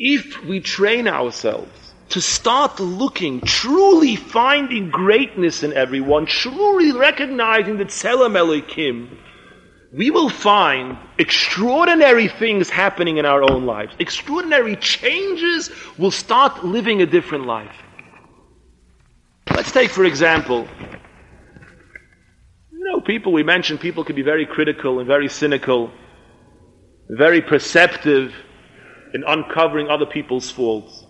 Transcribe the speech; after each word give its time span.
if 0.00 0.42
we 0.44 0.60
train 0.60 1.06
ourselves 1.06 1.70
to 2.08 2.22
start 2.22 2.80
looking, 2.80 3.42
truly 3.42 4.16
finding 4.16 4.90
greatness 4.90 5.62
in 5.62 5.74
everyone, 5.74 6.24
truly 6.24 6.90
recognizing 6.90 7.76
that 7.76 7.88
Tselem 7.88 8.34
Elohim, 8.34 9.18
we 9.92 10.10
will 10.10 10.30
find 10.30 10.96
extraordinary 11.18 12.28
things 12.28 12.70
happening 12.70 13.18
in 13.18 13.26
our 13.26 13.42
own 13.42 13.66
lives. 13.66 13.94
Extraordinary 13.98 14.74
changes 14.76 15.70
will 15.98 16.10
start 16.10 16.64
living 16.64 17.02
a 17.02 17.06
different 17.06 17.46
life. 17.46 17.76
Let's 19.54 19.70
take, 19.70 19.90
for 19.90 20.06
example, 20.06 20.66
you 22.72 22.84
know, 22.84 23.02
people, 23.02 23.32
we 23.34 23.42
mentioned 23.42 23.80
people 23.80 24.04
can 24.04 24.16
be 24.16 24.22
very 24.22 24.46
critical 24.46 24.98
and 24.98 25.06
very 25.06 25.28
cynical, 25.28 25.90
very 27.10 27.42
perceptive 27.42 28.32
in 29.14 29.24
uncovering 29.24 29.88
other 29.88 30.06
people's 30.06 30.50
faults. 30.50 31.04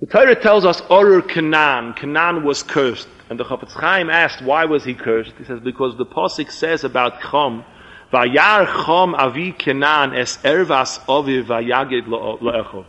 The 0.00 0.06
Torah 0.06 0.34
tells 0.34 0.64
us 0.64 0.80
Orur 0.82 1.26
Canaan. 1.26 1.94
Canaan 1.94 2.44
was 2.44 2.62
cursed. 2.62 3.08
And 3.30 3.40
the 3.40 3.44
Chafetz 3.44 3.72
Chaim 3.72 4.10
asked, 4.10 4.42
why 4.42 4.66
was 4.66 4.84
he 4.84 4.94
cursed? 4.94 5.32
He 5.38 5.44
says, 5.44 5.60
because 5.60 5.96
the 5.96 6.04
Pasik 6.04 6.50
says 6.50 6.84
about 6.84 7.20
Chom, 7.20 7.64
Vayar 8.12 8.66
Chom 8.66 9.14
avi 9.14 9.52
Canaan 9.52 10.14
es 10.14 10.36
ervas 10.38 10.98
oviv 11.06 11.46
vayagid 11.46 12.06
le'echo. 12.06 12.84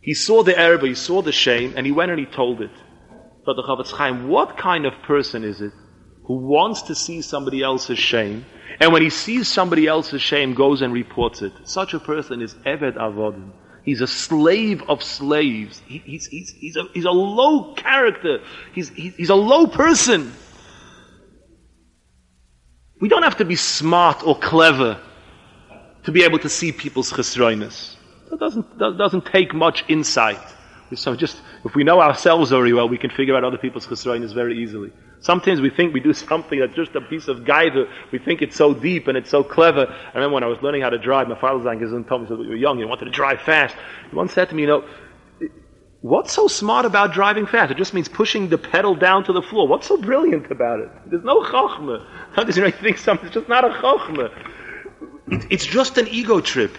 He 0.00 0.12
saw 0.12 0.42
the 0.42 0.58
erba, 0.58 0.88
he 0.88 0.94
saw 0.94 1.22
the 1.22 1.32
shame, 1.32 1.72
and 1.76 1.86
he 1.86 1.92
went 1.92 2.10
and 2.10 2.20
he 2.20 2.26
told 2.26 2.60
it. 2.60 2.70
But 3.46 3.54
the 3.56 3.62
Chafetz 3.62 3.90
Chaim, 3.92 4.28
what 4.28 4.58
kind 4.58 4.84
of 4.84 4.92
person 5.02 5.42
is 5.42 5.60
it 5.62 5.72
who 6.26 6.36
wants 6.36 6.82
to 6.82 6.94
see 6.94 7.22
somebody 7.22 7.62
else's 7.62 7.98
shame, 7.98 8.44
and 8.80 8.92
when 8.92 9.02
he 9.02 9.10
sees 9.10 9.48
somebody 9.48 9.86
else's 9.86 10.22
shame, 10.22 10.54
goes 10.54 10.82
and 10.82 10.92
reports 10.92 11.42
it? 11.42 11.52
Such 11.64 11.94
a 11.94 12.00
person 12.00 12.42
is 12.42 12.54
Eved 12.54 12.94
Avodim. 12.96 13.50
He's 13.84 14.00
a 14.00 14.06
slave 14.06 14.82
of 14.88 15.02
slaves. 15.02 15.80
He, 15.86 15.98
he's, 15.98 16.26
he's, 16.26 16.50
he's, 16.50 16.76
a, 16.76 16.84
he's 16.94 17.04
a 17.04 17.10
low 17.10 17.74
character. 17.74 18.40
He's, 18.74 18.88
he's 18.88 19.28
a 19.28 19.34
low 19.34 19.66
person. 19.66 20.32
We 23.00 23.08
don't 23.08 23.24
have 23.24 23.36
to 23.38 23.44
be 23.44 23.56
smart 23.56 24.26
or 24.26 24.38
clever 24.38 24.98
to 26.04 26.12
be 26.12 26.24
able 26.24 26.38
to 26.38 26.48
see 26.48 26.72
people's 26.72 27.12
chesroiness. 27.12 27.96
That 28.30 28.40
doesn't, 28.40 28.78
that 28.78 28.96
doesn't 28.96 29.26
take 29.26 29.54
much 29.54 29.84
insight. 29.88 30.40
So 30.96 31.14
just, 31.16 31.40
if 31.64 31.74
we 31.74 31.84
know 31.84 32.00
ourselves 32.00 32.50
very 32.50 32.72
well, 32.72 32.88
we 32.88 32.98
can 32.98 33.10
figure 33.10 33.36
out 33.36 33.44
other 33.44 33.58
people's 33.58 33.86
chesroiness 33.86 34.34
very 34.34 34.62
easily. 34.62 34.92
Sometimes 35.20 35.60
we 35.60 35.70
think 35.70 35.94
we 35.94 36.00
do 36.00 36.12
something 36.12 36.60
that's 36.60 36.74
just 36.74 36.94
a 36.94 37.00
piece 37.00 37.28
of 37.28 37.44
guide. 37.44 37.72
We 38.12 38.18
think 38.18 38.42
it's 38.42 38.56
so 38.56 38.74
deep 38.74 39.08
and 39.08 39.16
it's 39.16 39.30
so 39.30 39.42
clever. 39.42 39.86
I 39.86 40.14
remember 40.14 40.34
when 40.34 40.44
I 40.44 40.48
was 40.48 40.58
learning 40.62 40.82
how 40.82 40.90
to 40.90 40.98
drive, 40.98 41.28
my 41.28 41.40
father 41.40 41.58
was 41.58 41.64
told 42.06 42.22
me, 42.22 42.36
when 42.36 42.40
you 42.40 42.50
were 42.50 42.56
young, 42.56 42.78
you 42.78 42.86
wanted 42.86 43.06
to 43.06 43.10
drive 43.10 43.40
fast. 43.40 43.74
He 44.10 44.16
once 44.16 44.32
said 44.32 44.50
to 44.50 44.54
me, 44.54 44.62
you 44.62 44.68
know, 44.68 44.84
what's 46.02 46.32
so 46.32 46.46
smart 46.46 46.84
about 46.84 47.14
driving 47.14 47.46
fast? 47.46 47.70
It 47.70 47.78
just 47.78 47.94
means 47.94 48.08
pushing 48.08 48.50
the 48.50 48.58
pedal 48.58 48.94
down 48.94 49.24
to 49.24 49.32
the 49.32 49.40
floor. 49.40 49.66
What's 49.66 49.86
so 49.86 49.96
brilliant 49.96 50.50
about 50.50 50.80
it? 50.80 50.90
There's 51.06 51.24
no 51.24 51.40
chachma. 51.42 52.06
Sometimes 52.34 52.56
you 52.56 52.62
know, 52.62 52.66
you 52.68 52.74
think 52.74 52.98
something, 52.98 53.26
it's 53.26 53.34
just 53.34 53.48
not 53.48 53.64
a 53.64 53.70
chachma. 53.70 54.30
it's 55.50 55.64
just 55.64 55.96
an 55.96 56.06
ego 56.08 56.40
trip. 56.40 56.76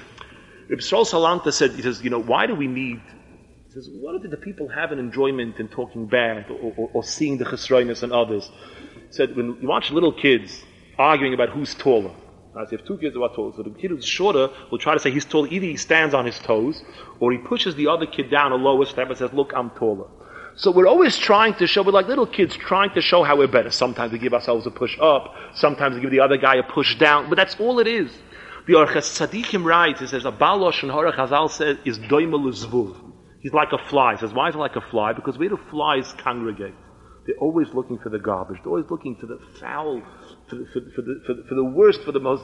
Reb 0.70 0.84
Sol 0.84 1.06
Salanter 1.06 1.52
said, 1.52 1.72
he 1.72 1.82
says, 1.82 2.04
you 2.04 2.12
know, 2.12 2.22
why 2.22 2.46
do 2.46 2.54
we 2.54 2.68
need 2.68 3.02
says, 3.76 3.90
what 3.92 4.22
did 4.22 4.32
the 4.32 4.38
people 4.38 4.70
have 4.70 4.94
an 4.94 5.00
enjoyment 5.00 5.60
in 5.60 5.68
talking 5.68 6.06
bad 6.06 6.50
or, 6.50 6.74
or, 6.78 6.90
or 6.94 7.04
seeing 7.04 7.38
the 7.38 7.44
chesroiness 7.44 8.04
in 8.04 8.12
others? 8.14 8.50
He 9.08 9.12
said, 9.12 9.36
when 9.36 9.58
you 9.62 9.68
watch 9.68 9.92
little 9.92 10.14
kids 10.14 10.64
arguing 10.98 11.34
about 11.34 11.50
who's 11.50 11.76
taller, 11.76 12.12
right, 12.54 12.66
so 12.66 12.72
you 12.72 12.78
have 12.78 12.88
two 12.88 12.98
kids 12.98 13.14
who 13.16 13.24
are 13.24 13.36
taller, 13.36 13.52
so 13.54 13.64
the 13.64 13.72
kid 13.72 13.92
who's 13.92 14.06
shorter 14.06 14.50
will 14.72 14.78
try 14.78 14.94
to 14.94 15.00
say 15.00 15.12
he's 15.12 15.26
taller, 15.26 15.50
either 15.50 15.66
he 15.66 15.76
stands 15.76 16.14
on 16.14 16.26
his 16.26 16.40
toes, 16.40 16.82
or 17.20 17.34
he 17.34 17.38
pushes 17.38 17.76
the 17.76 17.88
other 17.88 18.06
kid 18.06 18.32
down 18.32 18.54
a 18.54 18.56
lower 18.56 18.86
step 18.86 19.10
and 19.10 19.18
says, 19.18 19.34
look, 19.34 19.52
I'm 19.54 19.72
taller. 19.72 20.08
So 20.56 20.72
we're 20.72 20.88
always 20.88 21.18
trying 21.18 21.56
to 21.56 21.68
show, 21.68 21.84
we're 21.84 21.92
like 21.92 22.08
little 22.08 22.28
kids 22.28 22.56
trying 22.56 22.92
to 22.92 23.02
show 23.02 23.24
how 23.24 23.36
we're 23.36 23.50
better. 23.50 23.72
Sometimes 23.72 24.14
we 24.14 24.20
give 24.20 24.34
ourselves 24.34 24.66
a 24.66 24.72
push 24.72 24.98
up, 25.02 25.36
sometimes 25.54 25.96
we 25.96 26.02
give 26.02 26.12
the 26.12 26.22
other 26.22 26.38
guy 26.38 26.56
a 26.56 26.64
push 26.64 26.98
down, 26.98 27.28
but 27.28 27.36
that's 27.36 27.60
all 27.60 27.80
it 27.80 27.88
is. 27.88 28.10
The 28.68 28.74
Orchos 28.76 29.20
Tzadikim 29.20 29.66
writes, 29.66 30.02
it 30.02 30.08
says, 30.08 30.24
a 30.24 30.32
balosh 30.32 30.82
and 30.82 30.92
Hora 30.94 31.12
Chazal 31.12 31.52
says, 31.52 31.78
is 31.84 32.00
doimel 32.00 32.48
zvuv. 32.54 33.05
He's 33.46 33.54
like 33.54 33.74
a 33.74 33.78
fly. 33.78 34.14
He 34.14 34.18
says, 34.18 34.34
why 34.34 34.48
is 34.50 34.56
he 34.56 34.60
like 34.60 34.76
a 34.76 34.82
fly? 34.82 35.14
Because 35.14 35.38
where 35.38 35.50
do 35.50 35.60
flies 35.70 36.12
congregate? 36.14 36.74
They're 37.28 37.38
always 37.40 37.68
looking 37.76 38.00
for 38.00 38.10
the 38.10 38.18
garbage. 38.18 38.58
They're 38.64 38.72
always 38.72 38.90
looking 38.90 39.18
for 39.18 39.28
the 39.28 39.38
foul, 39.60 40.02
for 40.50 40.56
the, 40.56 40.66
for, 40.74 40.82
for 40.96 41.02
the, 41.04 41.22
for 41.28 41.34
the, 41.36 41.44
for 41.48 41.54
the 41.54 41.64
worst, 41.64 42.02
for 42.02 42.12
the 42.12 42.20
most, 42.20 42.44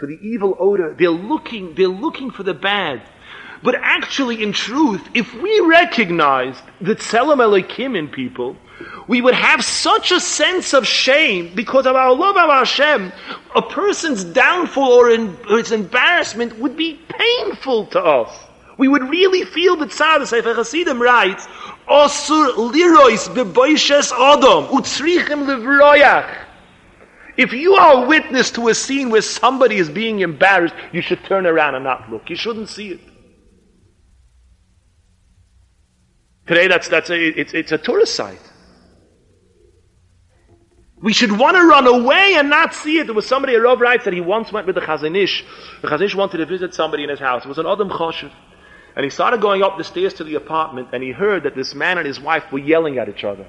for 0.00 0.06
the 0.08 0.18
evil 0.20 0.56
odor. 0.58 0.96
They're 0.98 1.08
looking, 1.08 1.76
they're 1.76 1.86
looking 1.86 2.32
for 2.32 2.42
the 2.42 2.52
bad. 2.52 3.08
But 3.62 3.76
actually, 3.80 4.42
in 4.42 4.52
truth, 4.52 5.08
if 5.14 5.32
we 5.34 5.60
recognized 5.60 6.64
the 6.80 6.96
Tselem 6.96 7.40
Elohim 7.40 7.94
in 7.94 8.08
people, 8.08 8.56
we 9.06 9.20
would 9.20 9.34
have 9.34 9.64
such 9.64 10.10
a 10.10 10.18
sense 10.18 10.74
of 10.74 10.84
shame 10.84 11.54
because 11.54 11.86
of 11.86 11.94
our 11.94 12.12
love 12.12 12.36
of 12.36 12.50
Hashem. 12.50 13.12
A 13.54 13.62
person's 13.62 14.24
downfall 14.24 14.94
or, 14.94 15.10
in, 15.10 15.36
or 15.48 15.60
its 15.60 15.70
embarrassment 15.70 16.58
would 16.58 16.76
be 16.76 17.00
painful 17.08 17.86
to 17.86 18.00
us. 18.00 18.48
We 18.78 18.88
would 18.88 19.08
really 19.08 19.44
feel 19.44 19.76
the 19.76 19.86
tzad, 19.86 20.20
the 20.20 20.26
Sefer 20.26 20.54
Hasidim 20.54 21.00
writes, 21.00 21.46
Osur 21.88 22.54
lirois 22.72 23.28
beboishes 23.28 24.12
odom, 24.12 24.68
utzrichim 24.68 25.46
livroyach. 25.46 26.46
If 27.36 27.52
you 27.52 27.74
are 27.74 28.06
witness 28.06 28.50
to 28.52 28.68
a 28.68 28.74
scene 28.74 29.10
where 29.10 29.22
somebody 29.22 29.76
is 29.76 29.88
being 29.88 30.20
embarrassed, 30.20 30.74
you 30.92 31.00
should 31.00 31.24
turn 31.24 31.46
around 31.46 31.74
and 31.74 31.84
not 31.84 32.10
look. 32.10 32.28
You 32.28 32.36
shouldn't 32.36 32.68
see 32.68 32.90
it. 32.90 33.00
Today, 36.46 36.68
that's, 36.68 36.88
that's 36.88 37.08
a, 37.08 37.40
it's, 37.40 37.54
it's 37.54 37.72
a 37.72 37.78
tourist 37.78 38.14
site. 38.14 38.40
We 41.00 41.12
should 41.12 41.36
want 41.36 41.56
to 41.56 41.64
run 41.64 41.86
away 41.86 42.34
and 42.36 42.50
not 42.50 42.74
see 42.74 42.98
it. 42.98 43.06
There 43.06 43.14
was 43.14 43.26
somebody, 43.26 43.54
a 43.54 43.60
Rav 43.60 43.80
writes, 43.80 44.04
that 44.04 44.12
he 44.12 44.20
once 44.20 44.52
went 44.52 44.66
with 44.66 44.76
the 44.76 44.80
Chazon 44.80 45.16
Ish. 45.16 45.44
The 45.80 45.88
Chazon 45.88 46.02
Ish 46.02 46.14
wanted 46.14 46.38
to 46.38 46.46
visit 46.46 46.74
somebody 46.74 47.02
in 47.02 47.08
his 47.08 47.18
house. 47.18 47.44
It 47.44 47.48
was 47.48 47.58
an 47.58 47.66
Adam 47.66 47.88
Choshev. 47.88 48.30
And 48.94 49.04
he 49.04 49.10
started 49.10 49.40
going 49.40 49.62
up 49.62 49.78
the 49.78 49.84
stairs 49.84 50.14
to 50.14 50.24
the 50.24 50.34
apartment 50.34 50.88
and 50.92 51.02
he 51.02 51.10
heard 51.10 51.44
that 51.44 51.54
this 51.54 51.74
man 51.74 51.98
and 51.98 52.06
his 52.06 52.20
wife 52.20 52.44
were 52.52 52.58
yelling 52.58 52.98
at 52.98 53.08
each 53.08 53.24
other. 53.24 53.46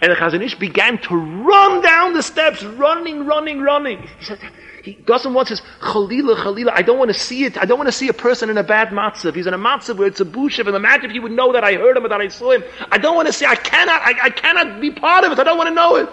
And 0.00 0.10
the 0.10 0.16
Chazon 0.16 0.42
Ish 0.42 0.56
began 0.56 0.98
to 1.02 1.14
run 1.14 1.80
down 1.80 2.12
the 2.12 2.22
steps, 2.22 2.64
running, 2.64 3.24
running, 3.24 3.60
running. 3.60 4.02
He 4.18 4.24
said, 4.24 4.40
he 4.82 4.94
doesn't 4.94 5.32
want 5.32 5.46
to 5.48 5.56
say, 5.56 5.62
Chalila, 5.80 6.34
Chalila, 6.36 6.72
I 6.74 6.82
don't 6.82 6.98
want 6.98 7.12
to 7.12 7.18
see 7.18 7.44
it. 7.44 7.56
I 7.56 7.64
don't 7.66 7.78
want 7.78 7.86
to 7.86 7.92
see 7.92 8.08
a 8.08 8.12
person 8.12 8.50
in 8.50 8.58
a 8.58 8.64
bad 8.64 8.88
matzav. 8.88 9.36
He's 9.36 9.46
in 9.46 9.54
a 9.54 9.58
matzav 9.58 9.96
where 9.96 10.08
it's 10.08 10.20
a 10.20 10.24
bushev, 10.24 10.66
and 10.66 10.74
imagine 10.74 11.04
if 11.06 11.12
he 11.12 11.20
would 11.20 11.30
know 11.30 11.52
that 11.52 11.62
I 11.62 11.74
heard 11.74 11.96
him 11.96 12.04
or 12.04 12.08
that 12.08 12.20
I 12.20 12.26
saw 12.26 12.50
him. 12.50 12.64
I 12.90 12.98
don't 12.98 13.14
want 13.14 13.28
to 13.28 13.32
see, 13.32 13.46
I 13.46 13.54
cannot, 13.54 14.02
I, 14.02 14.14
I 14.24 14.30
cannot 14.30 14.80
be 14.80 14.90
part 14.90 15.22
of 15.22 15.30
it. 15.30 15.38
I 15.38 15.44
don't 15.44 15.56
want 15.56 15.68
to 15.68 15.74
know 15.74 15.96
it. 15.96 16.08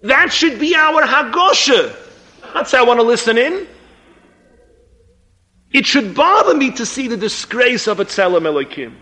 That 0.00 0.32
should 0.32 0.58
be 0.58 0.74
our 0.74 1.02
Hagosha. 1.02 1.94
That's 2.54 2.72
how 2.72 2.84
I 2.84 2.88
want 2.88 3.00
to 3.00 3.06
listen 3.06 3.36
in. 3.36 3.66
It 5.74 5.86
should 5.86 6.14
bother 6.14 6.54
me 6.54 6.70
to 6.70 6.86
see 6.86 7.08
the 7.08 7.16
disgrace 7.16 7.88
of 7.88 7.98
a 7.98 8.04
Tselem 8.04 8.46
Elohim. 8.46 8.96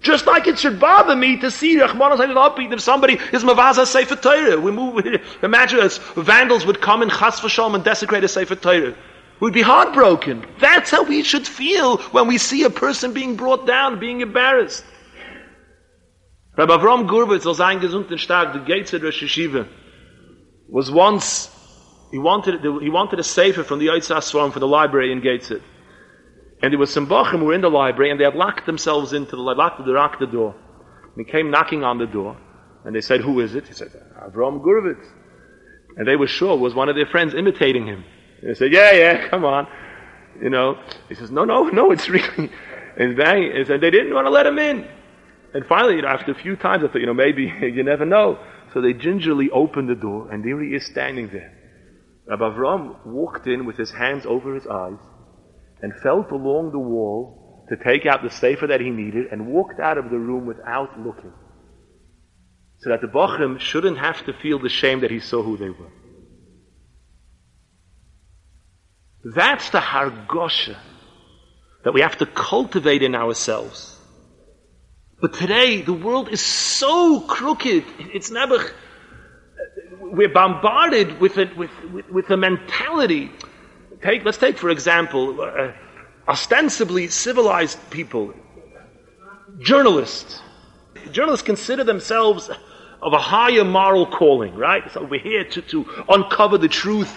Just 0.00 0.26
like 0.26 0.46
it 0.46 0.58
should 0.58 0.80
bother 0.80 1.14
me 1.14 1.36
to 1.40 1.50
see 1.50 1.76
Rachmanos 1.76 2.18
upbeat 2.18 2.72
if 2.72 2.80
somebody 2.80 3.18
is 3.32 3.44
Mavaza 3.44 3.84
Sefer 3.84 4.16
Torah. 4.16 4.58
We 4.58 4.70
move, 4.70 5.04
imagine 5.42 5.80
as 5.80 5.98
vandals 6.16 6.64
would 6.64 6.80
come 6.80 7.02
in 7.02 7.10
Chas 7.10 7.40
v'shalom 7.40 7.74
and 7.74 7.84
desecrate 7.84 8.24
a 8.24 8.28
Sefer 8.28 8.54
Torah. 8.54 8.94
We'd 9.40 9.52
be 9.52 9.60
heartbroken. 9.60 10.46
That's 10.58 10.90
how 10.90 11.02
we 11.02 11.22
should 11.22 11.46
feel 11.46 11.98
when 12.12 12.26
we 12.26 12.38
see 12.38 12.64
a 12.64 12.70
person 12.70 13.12
being 13.12 13.36
brought 13.36 13.66
down, 13.66 14.00
being 14.00 14.22
embarrassed. 14.22 14.84
Rabbi 16.56 16.74
Avram 16.74 17.06
Gurvitz, 17.06 17.44
als 17.44 17.60
ein 17.60 17.80
gesund 17.80 18.10
und 18.10 18.18
stark, 18.18 18.54
the 18.54 18.60
Gateshead 18.60 19.02
Rosh 19.02 19.22
Yeshiva, 19.22 19.68
was 20.70 20.90
once, 20.90 21.50
he 22.10 22.18
wanted, 22.18 22.62
he 22.62 22.88
wanted 22.88 23.20
a 23.20 23.24
sefer 23.24 23.62
from 23.62 23.78
the 23.78 23.88
Yitzhak 23.88 24.22
Swarm 24.22 24.52
from 24.52 24.60
the 24.60 24.66
library 24.66 25.12
in 25.12 25.20
Gateshead. 25.20 25.62
And 26.62 26.72
there 26.72 26.78
was 26.78 26.92
some 26.92 27.06
Bachim 27.06 27.38
who 27.38 27.44
were 27.46 27.54
in 27.54 27.60
the 27.60 27.70
library 27.70 28.10
and 28.10 28.18
they 28.18 28.24
had 28.24 28.34
locked 28.34 28.66
themselves 28.66 29.12
into 29.12 29.32
the 29.36 29.42
locked 29.42 29.84
the, 29.84 29.92
locked 29.92 30.20
the 30.20 30.26
door. 30.26 30.54
And 31.14 31.26
he 31.26 31.30
came 31.30 31.50
knocking 31.50 31.84
on 31.84 31.98
the 31.98 32.06
door 32.06 32.36
and 32.84 32.94
they 32.94 33.00
said, 33.00 33.20
Who 33.20 33.40
is 33.40 33.54
it? 33.54 33.68
He 33.68 33.74
said, 33.74 33.90
Avram 34.20 34.62
Gurvitz. 34.62 35.06
And 35.96 36.06
they 36.06 36.16
were 36.16 36.26
sure 36.26 36.54
it 36.54 36.60
was 36.60 36.74
one 36.74 36.88
of 36.88 36.96
their 36.96 37.06
friends 37.06 37.34
imitating 37.34 37.86
him. 37.86 38.04
And 38.40 38.50
they 38.50 38.54
said, 38.54 38.72
Yeah, 38.72 38.92
yeah, 38.92 39.28
come 39.28 39.44
on. 39.44 39.68
You 40.40 40.50
know. 40.50 40.78
He 41.08 41.14
says, 41.14 41.30
No, 41.30 41.44
no, 41.44 41.64
no, 41.64 41.90
it's 41.92 42.08
really 42.08 42.50
and 42.96 43.16
bang 43.16 43.52
and 43.54 43.82
they 43.82 43.90
didn't 43.90 44.12
want 44.12 44.26
to 44.26 44.30
let 44.30 44.46
him 44.46 44.58
in. 44.58 44.86
And 45.54 45.64
finally, 45.66 45.96
you 45.96 46.02
know, 46.02 46.08
after 46.08 46.32
a 46.32 46.34
few 46.34 46.56
times 46.56 46.82
I 46.82 46.88
thought, 46.88 47.00
you 47.00 47.06
know, 47.06 47.14
maybe 47.14 47.52
you 47.60 47.84
never 47.84 48.04
know. 48.04 48.38
So 48.74 48.80
they 48.80 48.92
gingerly 48.92 49.48
opened 49.50 49.88
the 49.88 49.94
door 49.94 50.30
and 50.30 50.44
there 50.44 50.60
he 50.62 50.74
is 50.74 50.84
standing 50.84 51.28
there. 51.28 51.54
Avram 52.28 53.06
walked 53.06 53.46
in 53.46 53.64
with 53.64 53.76
his 53.76 53.90
hands 53.90 54.26
over 54.26 54.54
his 54.54 54.66
eyes 54.66 54.98
and 55.82 55.92
felt 56.02 56.30
along 56.30 56.72
the 56.72 56.78
wall 56.78 57.66
to 57.68 57.76
take 57.76 58.06
out 58.06 58.22
the 58.22 58.30
sefer 58.30 58.66
that 58.68 58.80
he 58.80 58.90
needed 58.90 59.26
and 59.30 59.46
walked 59.46 59.80
out 59.80 59.98
of 59.98 60.10
the 60.10 60.18
room 60.18 60.46
without 60.46 60.98
looking. 60.98 61.32
So 62.80 62.90
that 62.90 63.00
the 63.00 63.08
Bachim 63.08 63.58
shouldn't 63.58 63.98
have 63.98 64.24
to 64.26 64.32
feel 64.32 64.58
the 64.58 64.68
shame 64.68 65.00
that 65.00 65.10
he 65.10 65.20
saw 65.20 65.42
who 65.42 65.56
they 65.56 65.70
were. 65.70 65.92
That's 69.24 69.70
the 69.70 69.80
hargosha 69.80 70.76
that 71.84 71.92
we 71.92 72.00
have 72.00 72.16
to 72.18 72.26
cultivate 72.26 73.02
in 73.02 73.14
ourselves. 73.14 73.98
But 75.20 75.34
today, 75.34 75.82
the 75.82 75.92
world 75.92 76.28
is 76.28 76.40
so 76.40 77.20
crooked. 77.20 77.84
It's 77.98 78.30
never, 78.30 78.54
uh, 78.54 78.68
we're 80.00 80.32
bombarded 80.32 81.20
with 81.20 81.36
a, 81.36 81.50
with, 81.56 81.70
with, 81.92 82.08
with 82.08 82.30
a 82.30 82.36
mentality. 82.36 83.32
Take, 84.02 84.24
let's 84.24 84.38
take, 84.38 84.58
for 84.58 84.70
example, 84.70 85.40
uh, 85.40 85.72
ostensibly 86.28 87.08
civilized 87.08 87.78
people, 87.90 88.32
journalists. 89.58 90.40
Journalists 91.10 91.44
consider 91.44 91.84
themselves 91.84 92.48
of 93.02 93.12
a 93.12 93.18
higher 93.18 93.64
moral 93.64 94.06
calling, 94.06 94.54
right? 94.54 94.82
So 94.92 95.04
we're 95.04 95.20
here 95.20 95.44
to, 95.44 95.62
to 95.62 96.04
uncover 96.08 96.58
the 96.58 96.68
truth. 96.68 97.12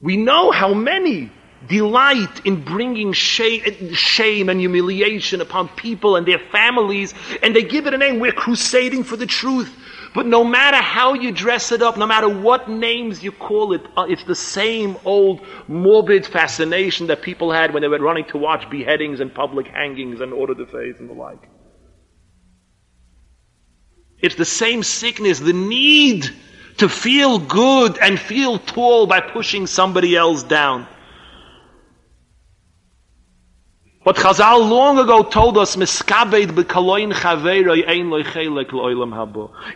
We 0.00 0.16
know 0.16 0.50
how 0.50 0.74
many 0.74 1.30
delight 1.68 2.44
in 2.44 2.62
bringing 2.62 3.12
shame, 3.12 3.94
shame, 3.94 4.48
and 4.50 4.60
humiliation 4.60 5.40
upon 5.40 5.68
people 5.68 6.16
and 6.16 6.26
their 6.26 6.38
families, 6.38 7.14
and 7.42 7.56
they 7.56 7.62
give 7.62 7.86
it 7.86 7.94
a 7.94 7.98
name. 7.98 8.18
We're 8.18 8.32
crusading 8.32 9.04
for 9.04 9.16
the 9.16 9.26
truth. 9.26 9.74
But 10.14 10.26
no 10.26 10.44
matter 10.44 10.76
how 10.76 11.14
you 11.14 11.32
dress 11.32 11.72
it 11.72 11.82
up, 11.82 11.96
no 11.96 12.06
matter 12.06 12.28
what 12.28 12.70
names 12.70 13.24
you 13.24 13.32
call 13.32 13.72
it, 13.72 13.82
uh, 13.96 14.06
it's 14.08 14.22
the 14.22 14.36
same 14.36 14.96
old 15.04 15.44
morbid 15.66 16.24
fascination 16.24 17.08
that 17.08 17.20
people 17.20 17.50
had 17.50 17.74
when 17.74 17.82
they 17.82 17.88
were 17.88 17.98
running 17.98 18.24
to 18.26 18.38
watch 18.38 18.70
beheadings 18.70 19.18
and 19.18 19.34
public 19.34 19.66
hangings 19.66 20.20
and 20.20 20.32
auto-da-fé 20.32 20.98
and 21.00 21.10
the 21.10 21.14
like. 21.14 21.48
It's 24.20 24.36
the 24.36 24.44
same 24.44 24.84
sickness, 24.84 25.40
the 25.40 25.52
need 25.52 26.30
to 26.76 26.88
feel 26.88 27.40
good 27.40 27.98
and 27.98 28.18
feel 28.18 28.60
tall 28.60 29.08
by 29.08 29.20
pushing 29.20 29.66
somebody 29.66 30.14
else 30.14 30.44
down. 30.44 30.86
But 34.04 34.16
Chazal 34.16 34.68
long 34.68 34.98
ago 34.98 35.22
told 35.22 35.56
us, 35.56 35.78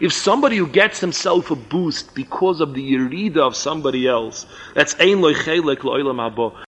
If 0.01 0.13
somebody 0.13 0.57
who 0.59 0.67
gets 0.67 1.01
himself 1.01 1.51
a 1.51 1.57
boost 1.57 2.15
because 2.15 2.61
of 2.61 2.75
the 2.75 2.93
yerida 2.93 3.39
of 3.39 3.57
somebody 3.57 4.07
else, 4.07 4.45
that's 4.75 4.95
ein 5.01 5.23
loy 5.23 5.33
chelek 5.33 5.79
habo. 5.79 6.53